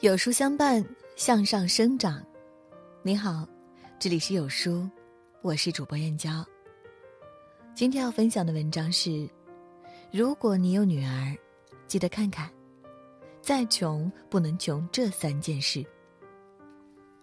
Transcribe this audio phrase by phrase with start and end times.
[0.00, 0.84] 有书相伴，
[1.16, 2.24] 向上生长。
[3.02, 3.44] 你好，
[3.98, 4.88] 这里是有书，
[5.42, 6.46] 我是主播燕娇。
[7.74, 9.28] 今天要分享的文章是：
[10.12, 11.36] 如果你有女儿，
[11.88, 12.48] 记得看看，
[13.42, 15.84] 再穷不能穷这三件事。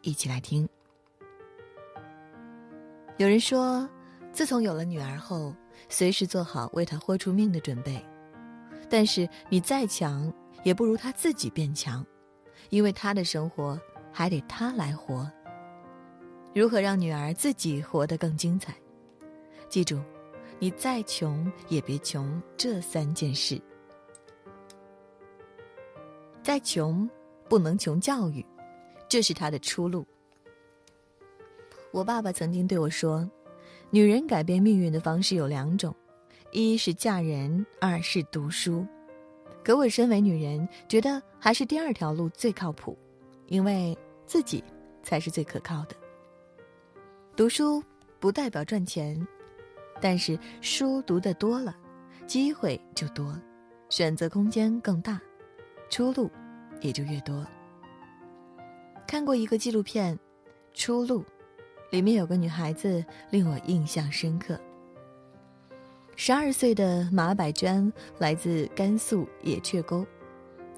[0.00, 0.66] 一起来听。
[3.18, 3.86] 有人说，
[4.32, 5.54] 自从有了女儿后，
[5.90, 8.02] 随时做好为她豁出命的准备。
[8.88, 10.32] 但是你再强，
[10.64, 12.02] 也不如她自己变强。
[12.72, 13.78] 因为他的生活
[14.10, 15.30] 还得他来活。
[16.54, 18.74] 如何让女儿自己活得更精彩？
[19.68, 20.00] 记住，
[20.58, 23.60] 你再穷也别穷这三件事。
[26.42, 27.08] 再穷，
[27.46, 28.44] 不能穷教育，
[29.06, 30.06] 这是他的出路。
[31.90, 33.30] 我爸爸曾经对我说
[33.90, 35.94] ：“女人改变命运的方式有两种，
[36.52, 38.86] 一是嫁人，二是读书。”
[39.64, 42.98] 可我身为女人，觉得还是第二条路最靠谱，
[43.46, 43.96] 因为
[44.26, 44.62] 自己
[45.02, 45.94] 才是最可靠的。
[47.36, 47.82] 读书
[48.18, 49.24] 不代表赚钱，
[50.00, 51.76] 但是书读得多了，
[52.26, 53.38] 机会就多，
[53.88, 55.20] 选择空间更大，
[55.88, 56.30] 出路
[56.80, 57.46] 也就越多。
[59.06, 60.16] 看过一个纪录片
[60.74, 61.20] 《出路》，
[61.90, 64.58] 里面有个女孩子令我印象深刻。
[66.14, 70.06] 十二岁的马百娟来自甘肃野雀沟，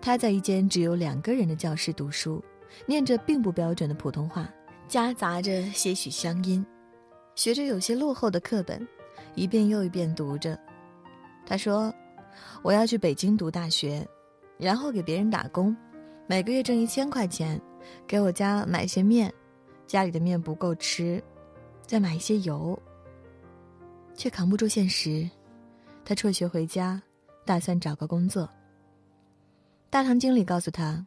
[0.01, 2.43] 她在一间只有两个人的教室读书，
[2.87, 4.49] 念着并不标准的普通话，
[4.89, 6.65] 夹杂着些许乡音，
[7.35, 8.87] 学着有些落后的课本，
[9.35, 10.59] 一遍又一遍读着。
[11.45, 11.93] 她说
[12.63, 14.07] ：“我要去北京读大学，
[14.57, 15.77] 然后给别人打工，
[16.27, 17.61] 每个月挣一千块钱，
[18.07, 19.31] 给我家买些面，
[19.87, 21.23] 家里的面不够吃，
[21.85, 22.81] 再买一些油。”
[24.17, 25.29] 却扛不住现实，
[26.05, 27.01] 他辍学回家，
[27.45, 28.49] 打算找个工作。
[29.91, 31.07] 大堂经理告诉他：“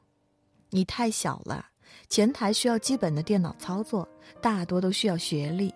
[0.70, 1.66] 你太小了，
[2.10, 4.08] 前台需要基本的电脑操作，
[4.42, 5.74] 大多都需要学历。”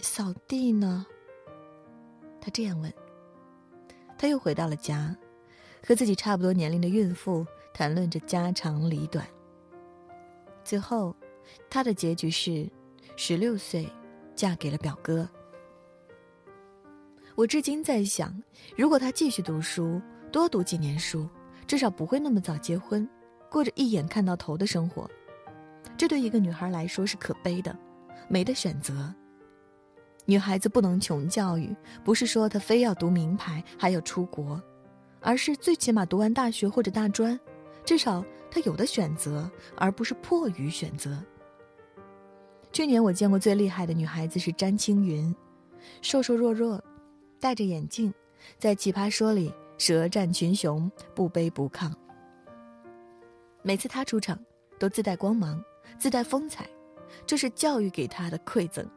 [0.00, 1.06] 扫地呢？
[2.40, 2.92] 他这样问。
[4.16, 5.16] 他又回到了家，
[5.86, 9.26] 和自己差不多年龄的孕妇谈论着家长里短。
[10.64, 11.14] 最后，
[11.70, 12.68] 他的结局是：
[13.16, 13.88] 十六岁，
[14.34, 15.28] 嫁给了表哥。
[17.38, 18.34] 我至今在想，
[18.76, 21.28] 如果她继续读书，多读几年书，
[21.68, 23.08] 至少不会那么早结婚，
[23.48, 25.08] 过着一眼看到头的生活。
[25.96, 27.78] 这对一个女孩来说是可悲的，
[28.26, 29.14] 没得选择。
[30.24, 31.72] 女孩子不能穷教育，
[32.02, 34.60] 不是说她非要读名牌还要出国，
[35.20, 37.38] 而是最起码读完大学或者大专，
[37.84, 38.20] 至少
[38.50, 41.16] 她有的选择，而不是迫于选择。
[42.72, 45.32] 去年我见过最厉害的女孩子是詹青云，
[46.02, 46.82] 瘦瘦弱弱。
[47.40, 48.12] 戴着眼镜，
[48.58, 51.92] 在《奇葩说》里舌战群雄，不卑不亢。
[53.62, 54.38] 每次他出场，
[54.78, 55.62] 都自带光芒，
[55.98, 56.68] 自带风采，
[57.24, 58.88] 这是教育给他的馈赠。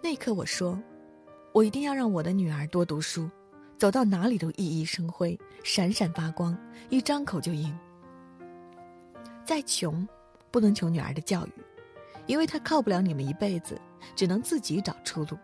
[0.00, 0.80] 那一刻，我说
[1.52, 3.28] ：“我一定要让我的女儿多读书，
[3.76, 6.56] 走到哪里都熠熠生辉，闪闪发光，
[6.88, 7.76] 一张口就赢。
[9.44, 10.06] 再穷，
[10.52, 11.52] 不能穷女儿的教育，
[12.26, 13.80] 因为她靠不了你们一辈子，
[14.14, 15.36] 只能自己找出路。”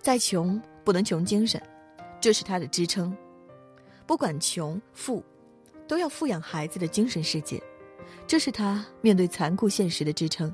[0.00, 1.60] 再穷不能穷精神，
[2.20, 3.14] 这是他的支撑。
[4.06, 5.22] 不管穷富，
[5.86, 7.62] 都要富养孩子的精神世界，
[8.26, 10.52] 这是他面对残酷现实的支撑。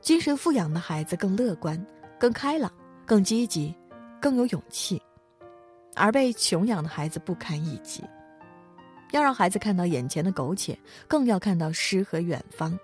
[0.00, 1.82] 精神富养的孩子更乐观、
[2.18, 2.70] 更开朗、
[3.06, 3.74] 更积极、
[4.20, 5.00] 更有勇气，
[5.94, 8.02] 而被穷养的孩子不堪一击。
[9.12, 10.76] 要让孩子看到眼前的苟且，
[11.06, 12.76] 更要看到诗和远方。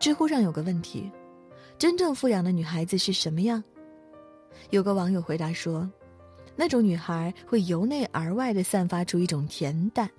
[0.00, 1.08] 知乎上有个问题：
[1.78, 3.62] 真正富养的女孩子是什么样？
[4.70, 5.90] 有个网友回答说
[6.56, 10.10] ：“那种女孩会由内而外的散发出一种恬淡，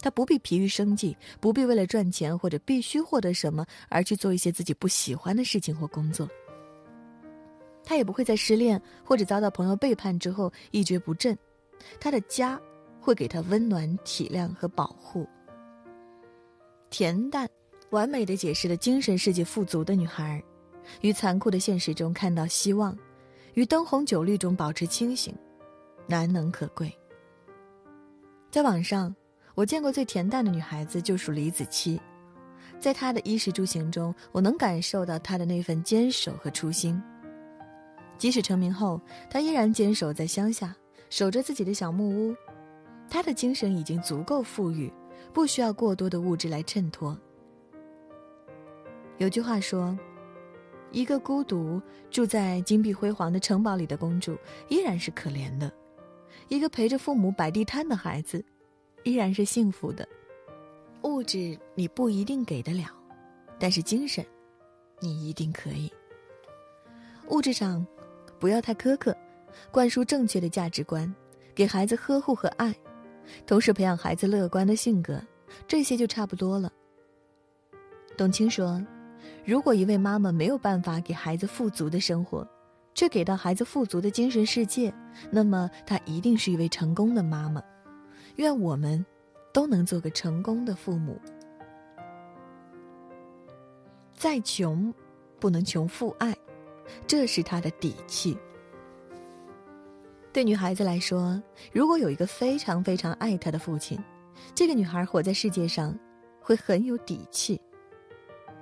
[0.00, 6.28] 她不必疲于生计，不必为了赚钱或者必须获得什么而去做一些自己不喜欢的事情或工作。
[7.82, 11.36] 她也不会在失恋或者遭到朋友背叛之后一蹶不振，
[12.00, 12.60] 她的家
[13.00, 15.28] 会给她温暖、体谅和保护。
[16.90, 17.48] 恬淡，
[17.90, 20.42] 完美的解释了精神世界富足的女孩，
[21.00, 22.96] 与残酷的现实中看到希望。”
[23.54, 25.32] 于灯红酒绿中保持清醒，
[26.08, 26.92] 难能可贵。
[28.50, 29.14] 在网上，
[29.54, 32.00] 我见过最恬淡的女孩子就属李子柒，
[32.80, 37.00] 在她的衣食住行中，我能感受到她的那份坚守和初心。
[38.18, 40.74] 即使成名后，她依然坚守在乡下，
[41.08, 42.34] 守着自己的小木屋。
[43.08, 44.92] 她的精神已经足够富裕，
[45.32, 47.16] 不需要过多的物质来衬托。
[49.18, 49.96] 有句话说。
[50.94, 54.38] 一个孤独住在金碧辉煌的城堡里的公主，
[54.68, 55.68] 依然是可怜的；
[56.46, 58.42] 一个陪着父母摆地摊的孩子，
[59.02, 60.08] 依然是幸福的。
[61.02, 62.86] 物质你不一定给得了，
[63.58, 64.24] 但是精神，
[65.00, 65.92] 你一定可以。
[67.28, 67.84] 物质上，
[68.38, 69.14] 不要太苛刻，
[69.72, 71.12] 灌输正确的价值观，
[71.56, 72.72] 给孩子呵护和爱，
[73.44, 75.20] 同时培养孩子乐观的性格，
[75.66, 76.72] 这些就差不多了。
[78.16, 78.80] 董卿说
[79.44, 82.46] ：“如果一位妈妈没有办法给孩子富足的生活，
[82.94, 84.92] 却给到孩子富足的精神世界，
[85.30, 87.62] 那么她一定是一位成功的妈妈。
[88.36, 89.04] 愿我们
[89.52, 91.20] 都能做个成功的父母。
[94.14, 94.92] 再穷，
[95.38, 96.34] 不能穷父爱，
[97.06, 98.36] 这是他的底气。
[100.32, 101.40] 对女孩子来说，
[101.72, 103.98] 如果有一个非常非常爱她的父亲，
[104.54, 105.96] 这个女孩活在世界上
[106.40, 107.60] 会很有底气。”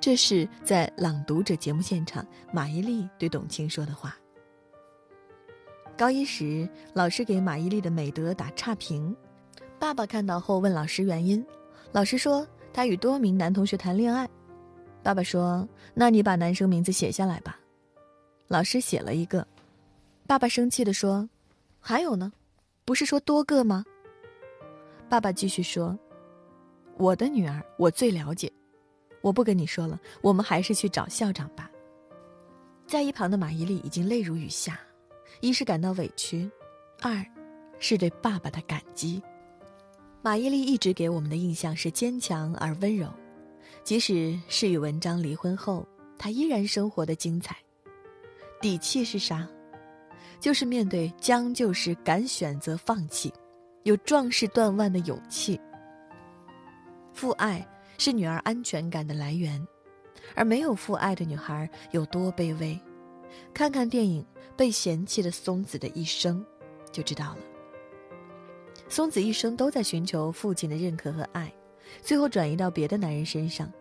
[0.02, 4.16] 这是在《朗读者》节目现场，马伊琍对董卿说的话。
[5.96, 9.16] 高一时，老师给马伊琍的美德打差评，
[9.78, 11.46] 爸爸看到后问老师原因，
[11.92, 14.28] 老师说她与多名男同学谈恋爱。
[15.04, 17.60] 爸爸说：“那你把男生名字写下来吧。”
[18.48, 19.46] 老师写了一个，
[20.26, 21.28] 爸爸生气的说
[21.78, 22.32] ：“还有呢，
[22.84, 23.84] 不是说多个吗？”
[25.08, 25.96] 爸爸继续说
[26.98, 28.52] ：“我的女儿，我最了解。”
[29.22, 31.70] 我不跟你说了，我们还是去找校长吧。
[32.86, 34.78] 在一旁的马伊琍已经泪如雨下，
[35.40, 36.50] 一是感到委屈，
[37.00, 37.24] 二，
[37.78, 39.22] 是对爸爸的感激。
[40.20, 43.08] 马伊琍一直给我们的印象是坚强而温柔，
[43.82, 45.86] 即使是与文章离婚后，
[46.18, 47.56] 她依然生活的精彩。
[48.60, 49.48] 底气是啥？
[50.38, 53.32] 就是面对将就时敢选择放弃，
[53.84, 55.58] 有壮士断腕的勇气。
[57.14, 57.66] 父爱。
[57.98, 59.66] 是女儿安全感的来源，
[60.34, 62.78] 而没有父爱的女孩有多卑微？
[63.54, 64.22] 看看电影
[64.56, 66.44] 《被嫌弃的松子的一生》，
[66.92, 67.38] 就知道了。
[68.88, 71.52] 松子一生都在寻求父亲的认可和爱，
[72.02, 73.72] 最后转移到别的男人身上。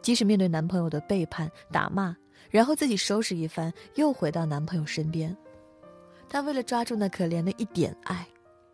[0.00, 2.14] 即使面对男朋友的背叛、打骂，
[2.50, 5.34] 然后自己收拾一番，又回到男朋友身边。
[6.28, 8.26] 她为了抓住那可怜的一点爱，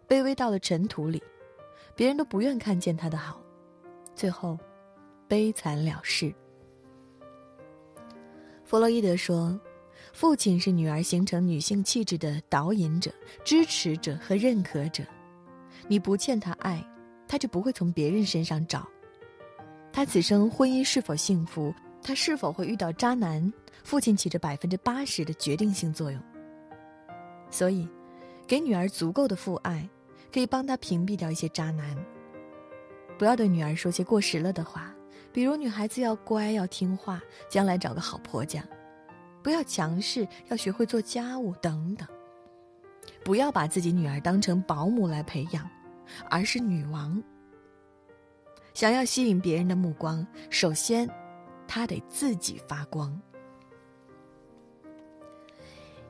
[0.09, 1.23] 卑微到了尘土里，
[1.95, 3.41] 别人都不愿看见她的好，
[4.15, 4.59] 最后。
[5.31, 6.35] 悲惨了事。
[8.65, 9.57] 弗洛伊德说
[10.13, 13.13] ：“父亲是女儿形成女性气质的导引者、
[13.45, 15.05] 支持者和认可者。
[15.87, 16.85] 你不欠他爱，
[17.29, 18.85] 他就不会从别人身上找。
[19.93, 21.73] 他此生婚姻是否幸福，
[22.03, 23.53] 他是否会遇到渣男，
[23.85, 26.21] 父亲起着百分之八十的决定性作用。
[27.53, 27.89] 所以，
[28.49, 29.89] 给女儿足够的父爱，
[30.33, 31.97] 可以帮她屏蔽掉一些渣男。
[33.17, 34.93] 不要对女儿说些过时了的话。”
[35.33, 38.63] 比如，女孩子要乖，要听话，将来找个好婆家；
[39.43, 42.09] 不要强势，要学会做家务等等。
[43.25, 45.69] 不要把自己女儿当成保姆来培养，
[46.29, 47.23] 而是女王。
[48.75, 51.09] 想要吸引别人的目光，首先，
[51.69, 53.21] 她得自己发光。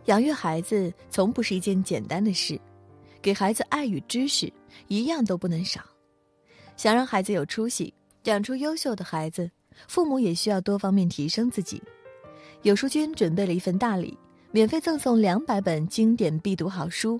[0.06, 2.58] 养育孩子从不是一件简单的事，
[3.20, 4.50] 给孩子爱与知识
[4.88, 5.82] 一样都不能少。
[6.76, 7.92] 想让孩子有出息。
[8.24, 9.50] 养出优秀的孩子，
[9.88, 11.82] 父母也需要多方面提升自己。
[12.62, 14.16] 有书君准备了一份大礼，
[14.50, 17.18] 免费赠送两百本经典必读好书，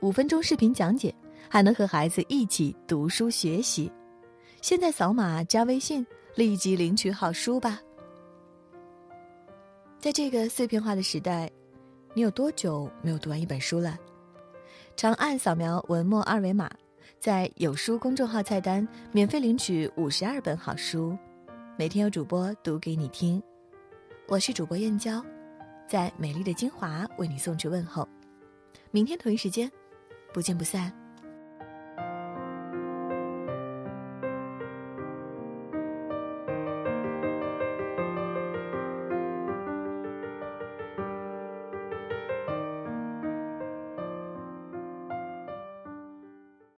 [0.00, 1.14] 五分钟视频讲解，
[1.48, 3.90] 还能和孩子一起读书学习。
[4.60, 7.80] 现在扫码加微信，立即领取好书吧。
[9.98, 11.50] 在这个碎片化的时代，
[12.12, 13.98] 你有多久没有读完一本书了？
[14.94, 16.70] 长按扫描文末二维码。
[17.20, 21.16] 在有书公众号菜单免费领取五十二本好书，
[21.76, 23.42] 每天有主播读给你听。
[24.28, 25.24] 我是主播燕娇，
[25.88, 28.08] 在美丽的金华为你送去问候。
[28.90, 29.70] 明天同一时间，
[30.32, 31.03] 不见不散。